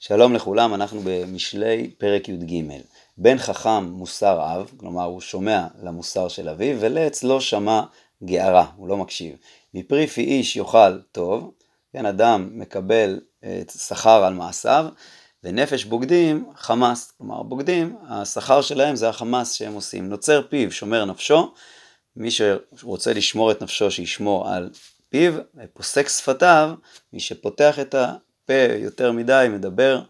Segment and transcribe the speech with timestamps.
[0.00, 2.62] שלום לכולם, אנחנו במשלי פרק י"ג.
[3.16, 7.82] בן חכם מוסר אב, כלומר הוא שומע למוסר של אביו, ולעץ לא שמע
[8.24, 9.36] גערה, הוא לא מקשיב.
[9.74, 11.52] מפרי פי איש יאכל טוב,
[11.92, 13.20] כן, אדם מקבל
[13.76, 14.86] שכר על מעשיו,
[15.44, 20.08] ונפש בוגדים חמס, כלומר בוגדים, השכר שלהם זה החמס שהם עושים.
[20.08, 21.52] נוצר פיו, שומר נפשו,
[22.16, 24.70] מי שרוצה לשמור את נפשו שישמור על
[25.08, 25.32] פיו,
[25.72, 26.70] פוסק שפתיו,
[27.12, 27.94] מי שפותח את
[28.50, 30.00] הפה יותר מדי, מדבר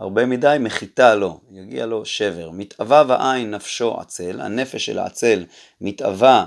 [0.00, 2.50] הרבה מדי, מחיתה לו, יגיע לו שבר.
[2.50, 5.44] מתאווה ועין נפשו עצל, הנפש של העצל
[5.80, 6.46] מתאווה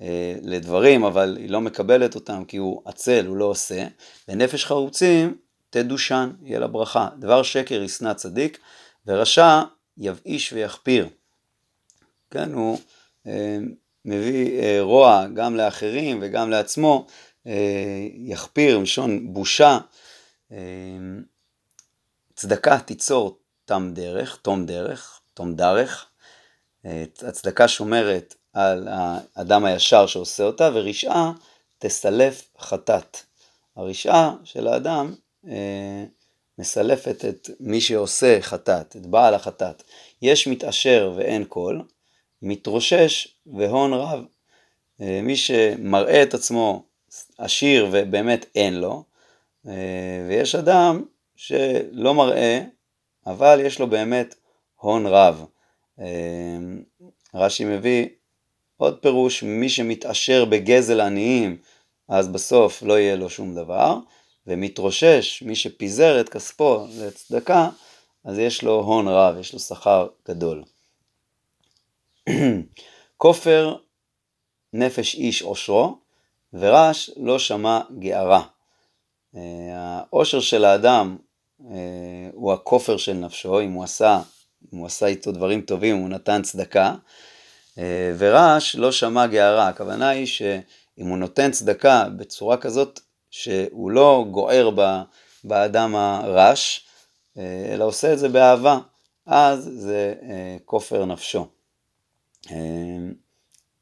[0.00, 3.86] אה, לדברים, אבל היא לא מקבלת אותם כי הוא עצל, הוא לא עושה,
[4.28, 5.36] ונפש חרוצים
[5.70, 7.08] תדושן, יהיה לה ברכה.
[7.18, 8.58] דבר שקר ישנא צדיק,
[9.06, 9.62] ורשע
[9.98, 11.08] יבאיש ויחפיר.
[12.30, 12.78] כן, הוא
[13.26, 13.58] אה,
[14.04, 17.06] מביא אה, רוע גם לאחרים וגם לעצמו,
[17.46, 19.78] אה, יחפיר, מלשון בושה.
[20.52, 20.58] אה,
[22.34, 26.06] צדקה תיצור תם דרך, תום דרך, תום דרך.
[26.86, 31.32] אה, הצדקה שומרת על האדם הישר שעושה אותה, ורשעה
[31.78, 33.16] תסלף חטאת.
[33.76, 35.14] הרשעה של האדם
[36.58, 39.82] מסלפת את מי שעושה חטאת, את בעל החטאת.
[40.22, 41.82] יש מתעשר ואין קול,
[42.42, 44.24] מתרושש והון רב.
[44.98, 46.84] מי שמראה את עצמו
[47.38, 49.09] עשיר ובאמת אין לו, אה,
[50.28, 51.04] ויש אדם
[51.36, 52.62] שלא מראה,
[53.26, 54.34] אבל יש לו באמת
[54.76, 55.44] הון רב.
[56.00, 56.06] אה,
[57.34, 58.08] רש"י מביא
[58.76, 61.58] עוד פירוש, מי שמתעשר בגזל עניים,
[62.08, 63.98] אז בסוף לא יהיה לו שום דבר,
[64.46, 67.68] ומתרושש, מי שפיזר את כספו לצדקה,
[68.24, 70.64] אז יש לו הון רב, יש לו שכר גדול.
[73.16, 73.76] כופר
[74.72, 75.98] נפש איש עושרו,
[76.52, 78.42] ורש לא שמע גערה.
[79.36, 79.42] אה,
[79.74, 81.16] העושר של האדם
[81.70, 84.20] אה, הוא הכופר של נפשו, אם הוא עשה,
[84.72, 86.94] אם הוא עשה איתו דברים טובים, הוא נתן צדקה,
[87.78, 89.68] אה, ורש לא שמע גערה.
[89.68, 94.70] הכוונה היא שאם הוא נותן צדקה בצורה כזאת שהוא לא גוער
[95.44, 96.86] באדם הרש,
[97.72, 98.78] אלא עושה את זה באהבה,
[99.26, 100.14] אז זה
[100.64, 101.46] כופר נפשו.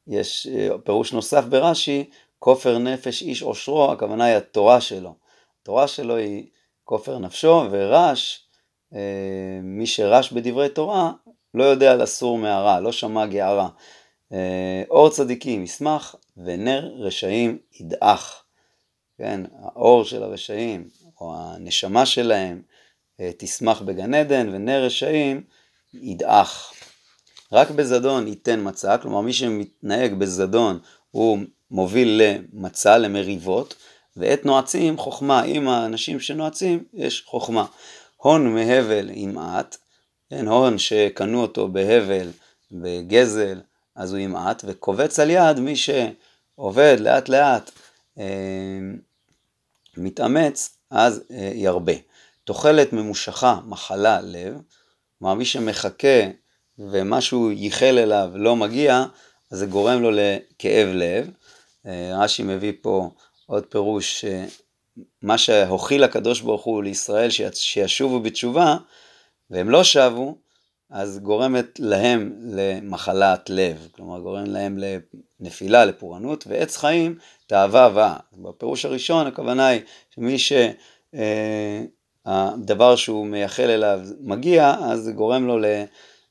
[0.07, 0.47] יש
[0.83, 2.09] פירוש נוסף ברש"י,
[2.39, 5.15] כופר נפש איש עושרו, הכוונה היא התורה שלו.
[5.61, 6.47] התורה שלו היא
[6.83, 8.45] כופר נפשו, ורש,
[8.93, 11.11] אה, מי שרש בדברי תורה,
[11.53, 13.69] לא יודע לסור מהרע, לא שמע גערה.
[14.33, 18.43] אה, אור צדיקים ישמח, ונר רשעים ידעך.
[19.17, 20.89] כן, האור של הרשעים,
[21.21, 22.61] או הנשמה שלהם,
[23.19, 25.43] אה, תשמח בגן עדן, ונר רשעים
[25.93, 26.73] ידעך.
[27.51, 30.79] רק בזדון ייתן מצה, כלומר מי שמתנהג בזדון
[31.11, 31.39] הוא
[31.71, 33.75] מוביל למצה, למריבות,
[34.19, 37.65] ועת נועצים חוכמה, עם האנשים שנועצים יש חוכמה.
[38.17, 39.77] הון מהבל ימעט,
[40.29, 42.29] כן, הון שקנו אותו בהבל,
[42.71, 43.61] בגזל,
[43.95, 47.71] אז הוא ימעט, וקובץ על יד מי שעובד לאט לאט,
[48.19, 48.25] אה,
[49.97, 51.93] מתאמץ, אז אה, ירבה.
[52.43, 54.57] תוחלת ממושכה, מחלה לב,
[55.19, 56.27] כלומר מי שמחכה
[56.79, 59.05] ומשהו ייחל אליו לא מגיע,
[59.51, 61.29] אז זה גורם לו לכאב לב.
[61.85, 63.09] אה, רש"י מביא פה
[63.49, 64.25] עוד פירוש,
[65.21, 68.77] מה שהוכיל הקדוש ברוך הוא לישראל שישובו בתשובה,
[69.49, 70.35] והם לא שבו,
[70.89, 74.79] אז גורמת להם למחלת לב, כלומר גורם להם
[75.39, 77.17] לנפילה, לפורענות, ועץ חיים
[77.47, 78.17] תאווה הבאה.
[78.33, 79.81] בפירוש הראשון הכוונה היא
[80.15, 80.37] שמי
[82.25, 85.59] שהדבר שהוא מייחל אליו מגיע, אז זה גורם לו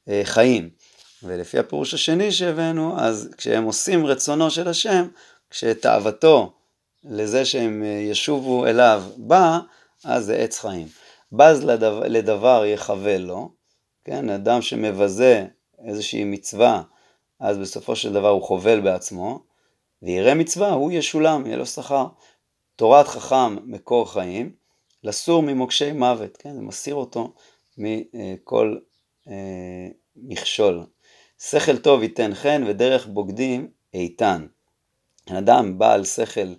[0.06, 0.70] לחיים.
[1.22, 5.08] ולפי הפירוש השני שהבאנו, אז כשהם עושים רצונו של השם,
[5.50, 6.52] כשתאוותו
[7.08, 9.58] לזה שהם אה, ישובו אליו בא,
[10.04, 10.88] אז זה עץ חיים.
[11.32, 13.50] בז לדבר, לדבר יחווה לו,
[14.04, 15.46] כן, אדם שמבזה
[15.84, 16.82] איזושהי מצווה,
[17.41, 19.42] אז בסופו של דבר הוא חובל בעצמו,
[20.02, 22.06] ויראה מצווה, הוא ישולם, יהיה לו שכר.
[22.76, 24.52] תורת חכם מקור חיים,
[25.04, 27.32] לסור ממוקשי מוות, כן, זה מסיר אותו
[27.78, 28.78] מכל
[29.28, 30.87] אה, מכשול.
[31.40, 34.46] שכל טוב ייתן חן ודרך בוגדים איתן.
[35.31, 36.55] אדם בעל שכל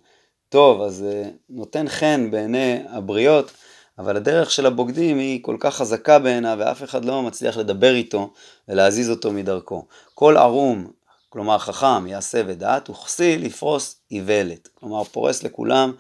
[0.50, 3.52] טוב, אז uh, נותן חן בעיני הבריות,
[4.00, 8.34] אבל הדרך של הבוגדים היא כל כך חזקה בעיניו ואף אחד לא מצליח לדבר איתו
[8.68, 9.86] ולהזיז אותו מדרכו.
[10.14, 10.92] כל ערום,
[11.30, 14.70] כלומר חכם, יעשה ודעת, וכסי לפרוס איוולת.
[14.74, 15.94] כלומר פורס לכולם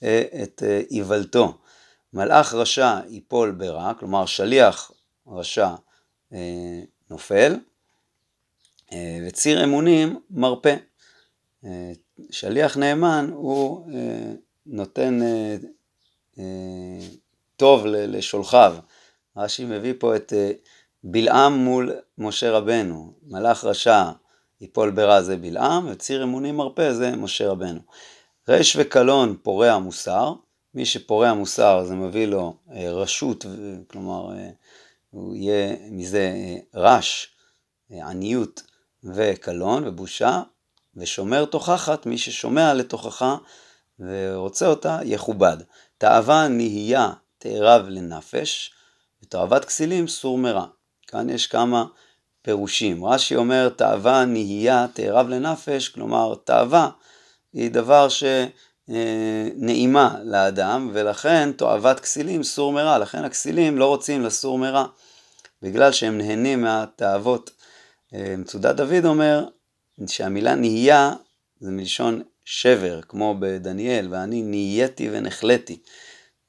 [0.00, 0.04] uh,
[0.42, 1.54] את uh, איוולתו.
[2.12, 4.90] מלאך רשע ייפול ברע, כלומר שליח
[5.26, 5.68] רשע
[6.32, 6.34] uh,
[7.10, 7.56] נופל,
[8.90, 8.94] uh,
[9.26, 10.76] וציר אמונים מרפא.
[12.30, 14.32] שליח נאמן הוא אה,
[14.66, 15.56] נותן אה,
[16.38, 17.06] אה,
[17.56, 18.76] טוב לשולחיו,
[19.36, 20.52] רש"י מביא פה את אה,
[21.04, 24.10] בלעם מול משה רבנו, מלאך רשע
[24.60, 27.80] יפול ברע זה בלעם, וציר אמונים מרפא זה משה רבנו.
[28.48, 30.34] רש וקלון פורע מוסר,
[30.74, 33.46] מי שפורע מוסר זה מביא לו אה, רשות,
[33.86, 34.50] כלומר אה,
[35.10, 36.34] הוא יהיה מזה
[36.74, 37.28] רש,
[37.90, 38.62] עניות
[39.04, 40.42] וקלון ובושה,
[40.96, 43.36] ושומר תוכחת, מי ששומע לתוכחה
[44.00, 45.56] ורוצה אותה, יכובד.
[45.98, 48.72] תאווה נהייה תארב לנפש,
[49.22, 50.66] ותאוות כסילים סור מרע.
[51.06, 51.84] כאן יש כמה
[52.42, 53.04] פירושים.
[53.04, 56.90] רש"י אומר תאווה נהייה תארב לנפש, כלומר תאווה
[57.52, 58.08] היא דבר
[58.88, 64.86] שנעימה לאדם, ולכן תאוות כסילים סור מרע, לכן הכסילים לא רוצים לסור מרע,
[65.62, 67.50] בגלל שהם נהנים מהתאוות.
[68.12, 69.44] מצודת דוד אומר
[70.08, 71.12] שהמילה נהייה
[71.60, 75.78] זה מלשון שבר, כמו בדניאל, ואני נהייתי ונחלתי.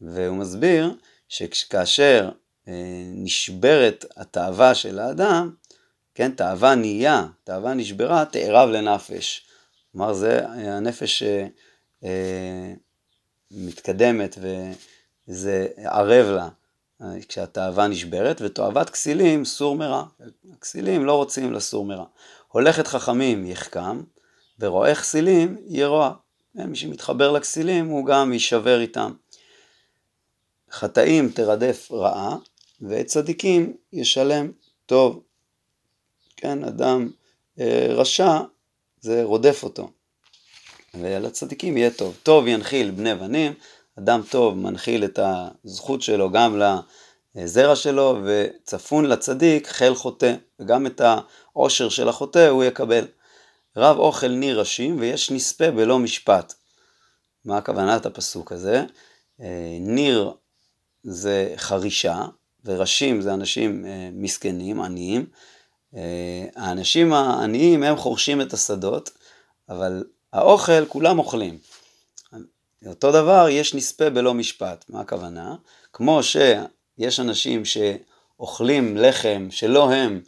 [0.02, 0.96] והוא מסביר
[1.30, 2.30] שכאשר
[2.68, 2.74] אה,
[3.14, 5.56] נשברת התאווה של האדם,
[6.16, 9.46] כן, תאווה נהייה, תאווה נשברה, תארב לנפש.
[9.92, 11.24] כלומר, זה הנפש
[13.52, 14.72] שמתקדמת אה,
[15.28, 16.50] וזה ערב לה
[17.02, 20.04] אה, כשהתאווה נשברת, ותאוות כסילים סור מרע.
[20.58, 22.06] הכסילים לא רוצים לסור מרע.
[22.54, 24.02] הולכת חכמים יחכם,
[24.60, 26.14] ורואה כסילים ירוע.
[26.56, 29.14] מי שמתחבר לכסילים הוא גם יישבר איתם.
[30.72, 32.38] חטאים תרדף רעה,
[32.82, 34.52] ואת צדיקים ישלם
[34.86, 35.24] טוב.
[36.38, 37.10] כן, אדם
[37.60, 38.40] אה, רשע,
[39.02, 39.90] זה רודף אותו.
[40.94, 42.18] ולצדיקים יהיה טוב.
[42.24, 43.54] טוב ינחיל בני בנים,
[44.00, 45.20] אדם טוב מנחיל את
[45.66, 46.58] הזכות שלו גם
[47.36, 53.06] לזרע שלו, וצפון לצדיק חיל חוטא, וגם את העושר של החוטא הוא יקבל.
[53.78, 56.54] רב אוכל ניר ראשים ויש נספה בלא משפט.
[57.46, 58.86] מה הכוונת הפסוק הזה?
[59.42, 60.34] אה, ניר
[61.04, 62.26] זה חרישה,
[62.66, 65.26] וראשים זה אנשים אה, מסכנים, עניים.
[65.96, 69.10] אה, האנשים העניים הם חורשים את השדות,
[69.70, 70.04] אבל
[70.34, 71.58] האוכל כולם אוכלים.
[72.88, 74.86] אותו דבר, יש נספה בלא משפט.
[74.90, 75.56] מה הכוונה?
[75.94, 76.24] כמו
[77.00, 80.22] שיש אנשים שאוכלים לחם שלא הם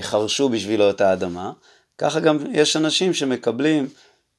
[0.00, 1.52] חרשו בשבילו את האדמה,
[1.98, 3.88] ככה גם יש אנשים שמקבלים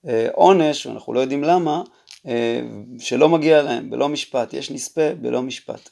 [0.07, 1.81] אה, עונש, ואנחנו לא יודעים למה,
[2.27, 2.61] אה,
[2.99, 5.89] שלא מגיע להם, בלא משפט, יש נספה בלא משפט.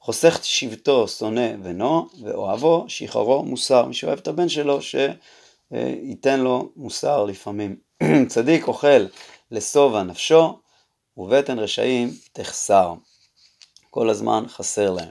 [0.00, 3.86] חוסך שבטו שונא בנו, ואוהבו שחררו מוסר.
[3.86, 7.76] מי שאוהב את הבן שלו, שייתן לו מוסר לפעמים.
[8.28, 9.06] צדיק אוכל
[9.50, 10.58] לשובע נפשו,
[11.16, 12.94] ובטן רשעים תחסר.
[13.94, 15.08] כל הזמן חסר להם.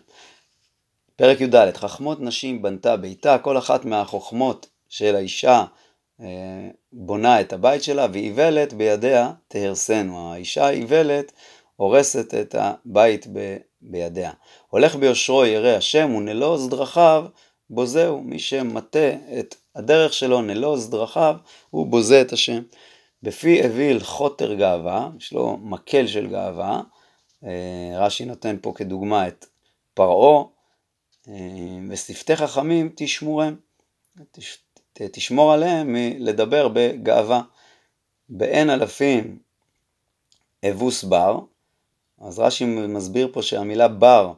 [1.15, 5.65] פרק י"ד, חכמות נשים בנתה ביתה, כל אחת מהחוכמות של האישה
[6.21, 10.33] אה, בונה את הבית שלה, ואיוולת בידיה תהרסנו.
[10.33, 11.31] האישה האיוולת
[11.75, 14.31] הורסת את הבית ב, בידיה.
[14.69, 17.25] הולך ביושרו ירא השם ונלוז דרכיו
[17.69, 18.21] בוזהו.
[18.21, 19.09] מי שמטה
[19.39, 21.35] את הדרך שלו, נלוז דרכיו,
[21.69, 22.61] הוא בוזה את השם.
[23.23, 26.81] בפי אוויל חוטר גאווה, יש לו מקל של גאווה.
[27.45, 29.45] אה, רש"י נותן פה כדוגמה את
[29.93, 30.43] פרעה,
[31.27, 31.33] אה,
[31.89, 33.55] ושפתי חכמים תשמורם.
[34.93, 37.41] תשמור עליהם מלדבר בגאווה.
[38.29, 39.37] באין אלפים
[40.69, 41.39] אבוס בר,
[42.21, 44.33] אז רש"י מסביר פה שהמילה בר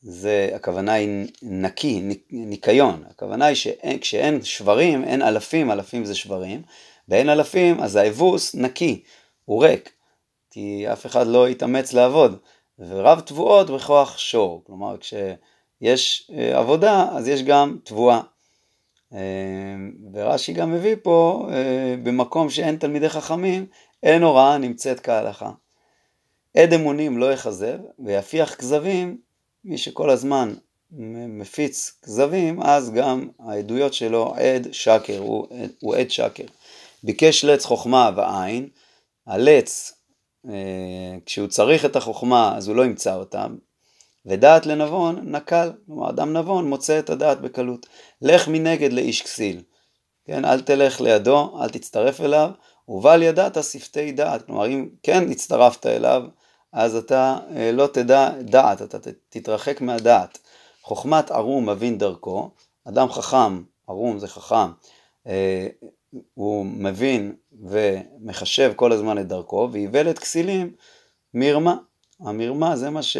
[0.00, 6.62] זה, הכוונה היא נקי, ניקיון, הכוונה היא שכשאין שברים, אין אלפים, אלפים זה שברים,
[7.08, 9.02] באין אלפים אז האבוס נקי,
[9.44, 9.92] הוא ריק,
[10.56, 12.38] כי אף אחד לא יתאמץ לעבוד,
[12.78, 18.20] ורב תבואות בכוח שור, כלומר כשיש אה, עבודה אז יש גם תבואה.
[19.12, 19.18] אמ,
[20.12, 23.66] ורש"י גם מביא פה, אה, במקום שאין תלמידי חכמים,
[24.02, 25.50] אין הוראה נמצאת כהלכה.
[26.56, 29.18] עד אמונים לא יכזב, ויפיח כזבים,
[29.64, 30.54] מי שכל הזמן
[31.28, 35.46] מפיץ כזבים, אז גם העדויות שלו עד שקר, הוא,
[35.80, 36.44] הוא עד שקר.
[37.02, 38.68] ביקש לץ חוכמה ועין,
[39.26, 40.05] הלץ, אה,
[41.26, 43.56] כשהוא צריך את החוכמה אז הוא לא ימצא אותם,
[44.26, 47.86] ודעת לנבון נקל, כלומר אדם נבון מוצא את הדעת בקלות.
[48.22, 49.62] לך מנגד לאיש כסיל,
[50.24, 52.50] כן, אל תלך לידו, אל תצטרף אליו,
[52.88, 56.22] ובל ידעת שפתי דעת, כלומר אם כן הצטרפת אליו,
[56.72, 58.98] אז אתה אה, לא תדע דעת, אתה
[59.28, 60.38] תתרחק מהדעת.
[60.82, 62.50] חוכמת ערום מבין דרכו,
[62.88, 64.70] אדם חכם, ערום זה חכם,
[65.26, 65.66] אה,
[66.34, 70.72] הוא מבין ומחשב כל הזמן את דרכו, ואיוולת כסילים
[71.34, 71.76] מרמה.
[72.20, 73.16] המרמה זה מה ש...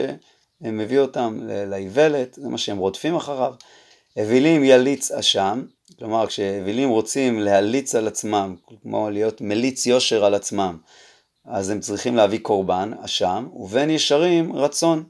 [0.60, 3.54] מביא אותם לאיוולת, זה מה שהם רודפים אחריו.
[4.16, 5.62] אווילים יליץ אשם,
[5.98, 10.78] כלומר כשאווילים רוצים להליץ על עצמם, כמו להיות מליץ יושר על עצמם,
[11.44, 15.04] אז הם צריכים להביא קורבן, אשם, ובין ישרים רצון.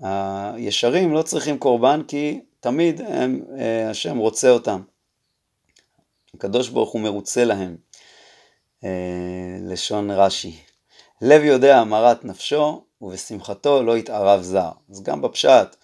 [0.00, 4.80] הישרים לא צריכים קורבן כי תמיד הם, אה, השם רוצה אותם.
[6.34, 7.76] הקדוש ברוך הוא מרוצה להם.
[8.84, 10.56] אה, לשון רש"י.
[11.22, 14.70] לב יודע המרת נפשו ובשמחתו לא יתערב זר.
[14.90, 15.76] אז גם בפשט,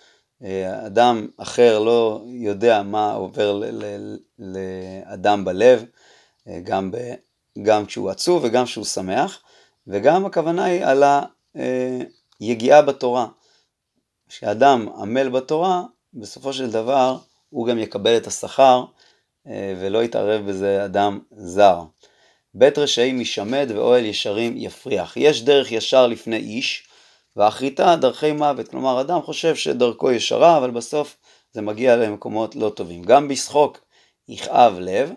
[0.42, 3.62] אה, אדם אחר לא יודע מה עובר
[4.38, 5.84] לאדם בלב,
[6.64, 6.96] גם, ב,
[7.62, 9.42] גם כשהוא עצוב וגם כשהוא שמח,
[9.86, 11.04] וגם הכוונה היא על
[12.40, 13.26] היגיעה בתורה.
[14.28, 15.82] כשאדם עמל בתורה,
[16.14, 17.18] בסופו של דבר
[17.50, 18.99] הוא גם יקבל את השכר אה,
[19.80, 21.82] ולא יתערב בזה אדם זר.
[22.54, 25.16] בית רשעים משמד ואוהל ישרים יפריח.
[25.16, 26.88] יש דרך ישר לפני איש,
[27.36, 28.68] ואחריתה דרכי מוות.
[28.68, 31.16] כלומר, אדם חושב שדרכו ישרה, אבל בסוף
[31.52, 33.02] זה מגיע למקומות לא טובים.
[33.02, 33.80] גם בשחוק
[34.28, 35.12] יכאב לב,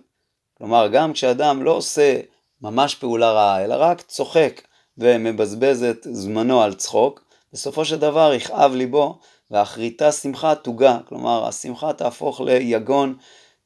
[0.58, 2.20] כלומר, גם כשאדם לא עושה
[2.62, 4.62] ממש פעולה רעה, אלא רק צוחק
[4.98, 9.20] ומבזבז את זמנו על צחוק, בסופו של דבר יכאב ליבו,
[9.52, 13.16] ואחריתה שמחה תוגה, כלומר השמחה תהפוך ליגון,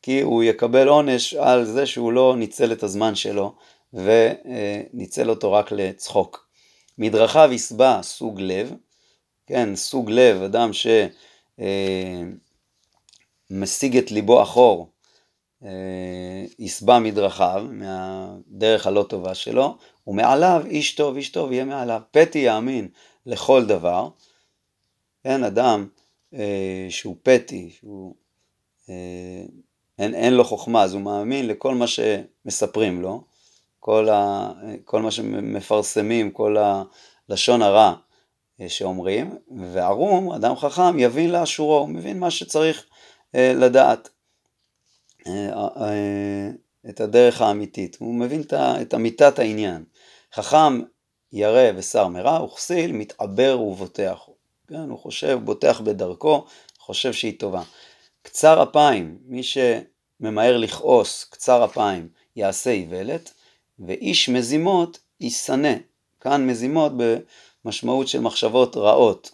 [0.08, 3.56] כי הוא יקבל עונש על זה שהוא לא ניצל את הזמן שלו,
[3.94, 6.48] וניצל אותו רק לצחוק.
[6.98, 8.74] מדרכיו יסבע סוג לב,
[9.48, 10.72] כן, סוג לב, אדם
[13.50, 14.90] שמשיג אה, את ליבו אחור,
[15.64, 22.02] אה, יסבע מדרכיו, מהדרך הלא טובה שלו, ומעליו איש טוב, איש טוב יהיה מעליו.
[22.12, 22.88] פתי יאמין
[23.26, 24.10] לכל דבר.
[25.24, 25.88] כן, אדם
[26.34, 28.16] אה, שהוא פתי, שהוא,
[30.00, 33.24] אין, אין לו חוכמה, אז הוא מאמין לכל מה שמספרים לו,
[33.80, 34.52] כל, ה,
[34.86, 36.58] כל מה שמפרסמים, כל
[37.30, 37.94] הלשון הרע
[38.62, 39.38] אה, שאומרים,
[39.74, 42.86] וערום, אדם חכם, יבין לאשורו, הוא מבין מה שצריך
[43.36, 44.10] אה, לדעת,
[45.28, 46.50] אה, אה,
[46.90, 49.84] את הדרך האמיתית, הוא מבין את אמיתת העניין.
[50.34, 50.82] חכם
[51.32, 54.30] ירא ושר מרע, וכסיל מתעבר ובוטח.
[54.68, 56.46] כן, הוא חושב, בוטח בדרכו,
[56.80, 57.62] חושב שהיא טובה.
[58.28, 63.34] קצר אפיים, מי שממהר לכעוס, קצר אפיים, יעשה איוולת,
[63.80, 65.74] ואיש מזימות ישנא.
[66.22, 66.92] כאן מזימות
[67.66, 69.32] במשמעות של מחשבות רעות.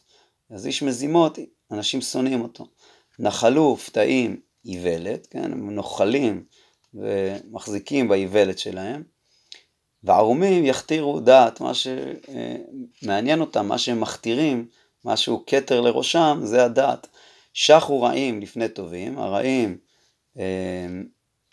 [0.49, 1.37] אז איש מזימות,
[1.71, 2.67] אנשים שונאים אותו.
[3.19, 6.43] נחלו ופתאים איוולת, כן, הם נוחלים
[6.93, 9.03] ומחזיקים באיוולת שלהם.
[10.03, 14.67] וערומים יכתירו דעת, מה שמעניין אותם, מה שהם מכתירים,
[15.05, 17.07] משהו כתר לראשם, זה הדעת.
[17.53, 19.77] שחו רעים לפני טובים, הרעים
[20.39, 20.87] אה,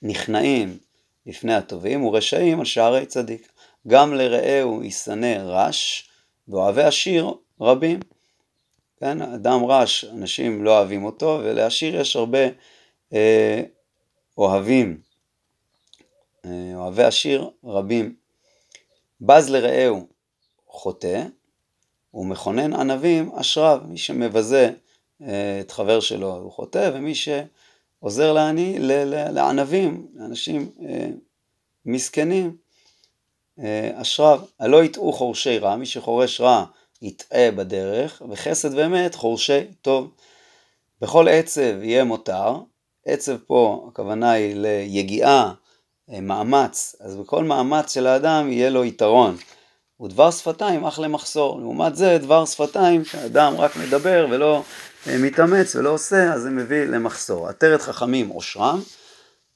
[0.03, 0.79] נכנעים
[1.27, 3.53] לפני הטובים, ורשעים על שערי צדיק.
[3.87, 6.11] גם לרעהו ישנא רש,
[6.49, 8.01] ואוהבי עשיר רבים.
[9.01, 12.39] כן, אדם רש, אנשים לא אוהבים אותו, ולעשיר יש הרבה
[13.13, 13.63] אה,
[14.39, 15.01] אוהבים,
[16.45, 18.15] אה, אוהבי עשיר רבים.
[19.21, 20.07] בז לרעהו
[20.69, 21.25] חוטא,
[22.15, 24.71] ומכונן ענבים אשריו, מי שמבזה
[25.61, 28.77] את חבר שלו הוא חוטא, ומי שעוזר לעני,
[29.33, 31.09] לענבים, לאנשים אה,
[31.87, 32.57] מסכנים,
[33.59, 34.41] אה, אשריו.
[34.59, 36.65] הלא יטעו חורשי רע, מי שחורש רע
[37.03, 40.11] יטעה בדרך, וחסד ואמת חורשי טוב.
[41.01, 42.57] בכל עצב יהיה מותר,
[43.07, 45.55] עצב פה הכוונה היא ליגיעה,
[46.09, 49.37] מאמץ, אז בכל מאמץ של האדם יהיה לו יתרון.
[50.03, 51.61] ודבר שפתיים אך למחסור.
[51.61, 54.63] לעומת זה, דבר שפתיים, שהאדם רק מדבר ולא
[55.07, 57.49] אה, מתאמץ ולא עושה, אז זה מביא למחסור.
[57.49, 58.81] עטרת חכמים עושרם,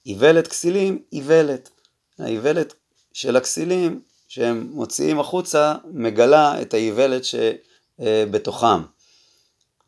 [0.07, 1.71] איוולת כסילים, איוולת.
[2.19, 2.75] האיוולת
[3.13, 8.83] של הכסילים שהם מוציאים החוצה, מגלה את האיוולת שבתוכם.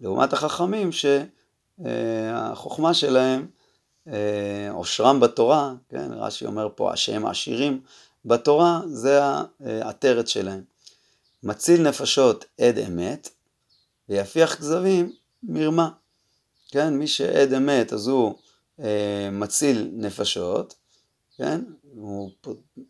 [0.00, 0.90] לעומת החכמים
[1.78, 3.46] שהחוכמה שלהם,
[4.08, 7.80] אה, עושרם בתורה, כן, רש"י אומר פה, שהם עשירים
[8.26, 9.21] בתורה זה
[9.61, 10.62] העטרת שלהם.
[11.42, 13.28] מציל נפשות עד אמת,
[14.09, 15.90] ויפיח כזבים מרמה.
[16.68, 18.35] כן, מי שעד אמת אז הוא
[18.80, 20.75] אה, מציל נפשות,
[21.37, 21.61] כן,
[21.95, 22.30] הוא,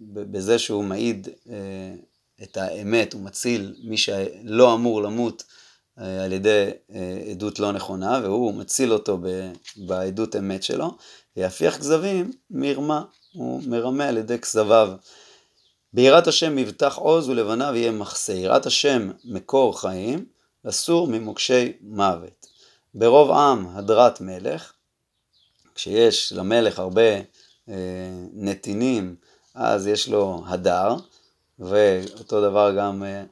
[0.01, 1.95] בזה שהוא מעיד אה,
[2.43, 5.45] את האמת, הוא מציל מי שלא אמור למות
[5.99, 10.97] אה, על ידי אה, עדות לא נכונה, והוא מציל אותו ב, בעדות אמת שלו,
[11.37, 14.89] ויפיח כזבים מרמה, הוא מרמה על ידי כזביו.
[15.97, 18.33] ביראת השם מבטח עוז ולבניו יהיה מחסה.
[18.33, 20.27] יראת השם מקור חיים,
[20.69, 22.47] אסור ממוקשי מוות.
[22.95, 24.73] ברוב עם הדרת מלך,
[25.75, 27.17] כשיש למלך הרבה
[27.69, 27.75] אה,
[28.33, 29.17] נתינים,
[29.55, 30.97] אז יש לו הדר,
[31.59, 33.25] ואותו דבר גם אה,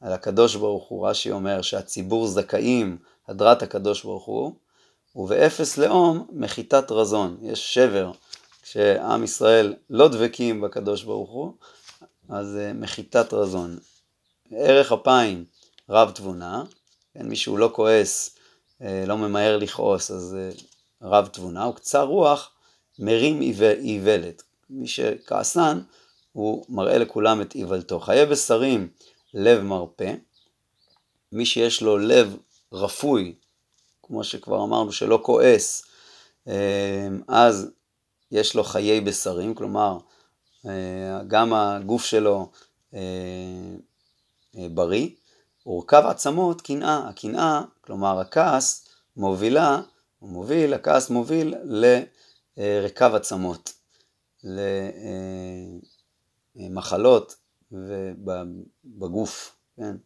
[0.00, 4.52] על הקדוש ברוך הוא, רש"י אומר שהציבור זכאים הדרת הקדוש ברוך הוא,
[5.16, 7.36] ובאפס לאום מחיתת רזון.
[7.42, 8.10] יש שבר
[8.62, 11.52] כשעם ישראל לא דבקים בקדוש ברוך הוא,
[12.32, 13.78] אז אה, מחיתת רזון.
[14.50, 15.44] ערך אפיים
[15.88, 16.64] רב תבונה,
[17.14, 18.36] כן, מישהו לא כועס,
[18.82, 20.50] אה, לא ממהר לכעוס, אז אה,
[21.02, 22.50] רב תבונה, הוא קצר רוח,
[22.98, 24.42] מרים איוולת.
[24.70, 25.80] מי שכעסן,
[26.32, 28.00] הוא מראה לכולם את איוולתו.
[28.00, 28.88] חיי בשרים,
[29.34, 30.14] לב מרפא.
[31.32, 32.36] מי שיש לו לב
[32.72, 33.34] רפוי,
[34.02, 35.82] כמו שכבר אמרנו, שלא כועס,
[37.28, 37.70] אז
[38.30, 39.98] יש לו חיי בשרים, כלומר,
[41.26, 42.50] גם הגוף שלו
[44.54, 45.08] בריא.
[45.62, 49.80] הורכב עצמות קנאה, הקנאה, כלומר הכעס, מובילה,
[50.18, 51.54] הוא מוביל, הכעס מוביל
[52.56, 53.72] לרקב עצמות,
[56.56, 57.36] למחלות
[58.84, 59.96] בגוף, כן?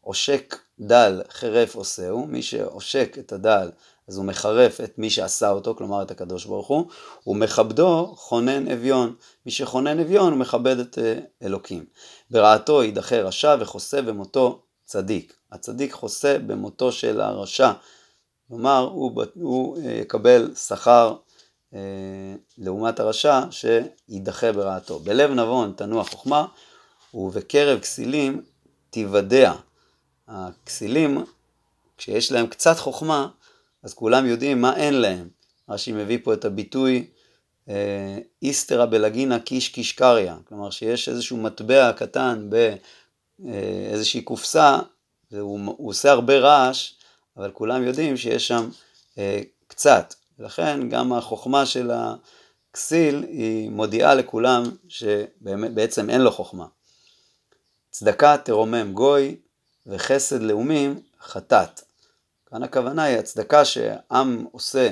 [0.00, 3.70] עושק דל חרף עושהו, מי שעושק את הדל
[4.12, 6.86] אז הוא מחרף את מי שעשה אותו, כלומר את הקדוש ברוך הוא,
[7.26, 9.14] ומכבדו חונן אביון.
[9.46, 11.84] מי שחונן אביון הוא מכבד את אה, אלוקים.
[12.30, 15.36] ברעתו יידחה רשע וחוסה במותו צדיק.
[15.52, 17.72] הצדיק חוסה במותו של הרשע,
[18.48, 21.14] כלומר הוא, הוא אה, יקבל שכר
[21.74, 21.80] אה,
[22.58, 24.98] לעומת הרשע שיידחה ברעתו.
[24.98, 26.46] בלב נבון תנוע חוכמה
[27.14, 28.42] ובקרב כסילים
[28.90, 29.52] תיוודע.
[30.28, 31.24] הכסילים,
[31.96, 33.28] כשיש להם קצת חוכמה,
[33.82, 35.28] אז כולם יודעים מה אין להם.
[35.68, 37.06] רש"י מביא פה את הביטוי
[37.68, 42.50] אה, איסתרא בלגינה קיש קיש קריא, כלומר שיש איזשהו מטבע קטן
[43.38, 44.78] באיזושהי קופסה,
[45.30, 46.92] והוא עושה הרבה רעש,
[47.36, 48.68] אבל כולם יודעים שיש שם
[49.18, 50.14] אה, קצת.
[50.38, 51.90] ולכן גם החוכמה של
[52.70, 56.66] הכסיל היא מודיעה לכולם שבעצם אין לו חוכמה.
[57.90, 59.36] צדקה תרומם גוי
[59.86, 61.91] וחסד לאומים חטאת.
[62.52, 64.88] כאן הכוונה היא הצדקה שעם עושה,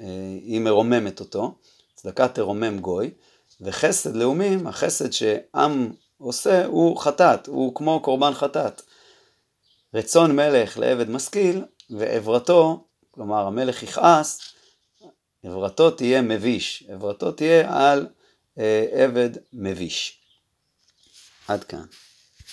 [0.00, 0.06] אה,
[0.42, 1.54] היא מרוממת אותו,
[1.94, 3.10] צדקה תרומם גוי,
[3.60, 8.82] וחסד לאומים, החסד שעם עושה הוא חטאת, הוא כמו קורבן חטאת.
[9.94, 14.40] רצון מלך לעבד משכיל, ועברתו, כלומר המלך יכעס,
[15.42, 18.06] עברתו תהיה מביש, עברתו תהיה על
[18.58, 20.20] אה, עבד מביש.
[21.48, 21.84] עד כאן.